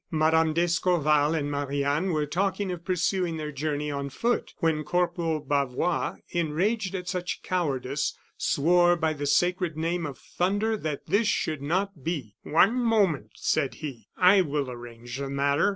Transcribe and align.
Mme. 0.09 0.53
d'Escorval 0.53 1.35
and 1.35 1.51
Marie 1.51 1.83
Anne 1.83 2.11
were 2.11 2.25
talking 2.25 2.71
of 2.71 2.83
pursuing 2.83 3.37
their 3.37 3.51
journey 3.51 3.91
on 3.91 4.09
foot, 4.09 4.55
when 4.57 4.83
Corporal 4.83 5.39
Bavois, 5.39 6.15
enraged 6.29 6.95
at 6.95 7.07
such 7.07 7.43
cowardice, 7.43 8.17
swore 8.35 8.95
by 8.95 9.13
the 9.13 9.27
sacred 9.27 9.77
name 9.77 10.07
of 10.07 10.17
thunder 10.17 10.75
that 10.75 11.05
this 11.05 11.27
should 11.27 11.61
not 11.61 12.03
be. 12.03 12.33
"One 12.41 12.81
moment!" 12.83 13.33
said 13.35 13.75
he. 13.75 14.07
"I 14.17 14.41
will 14.41 14.71
arrange 14.71 15.17
the 15.19 15.29
matter." 15.29 15.69